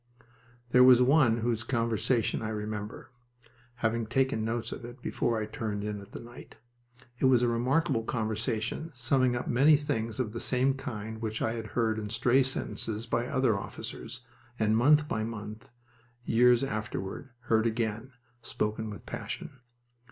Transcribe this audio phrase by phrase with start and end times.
[0.69, 3.11] There was one whose conversation I remember
[3.85, 6.55] (having taken notes of it before I turned in that night).
[7.19, 11.53] It was a remarkable conversation, summing up many things of the same kind which I
[11.53, 14.21] had heard in stray sentences by other officers,
[14.57, 15.69] and month by month,
[16.25, 19.59] years afterward, heard again, spoken with passion.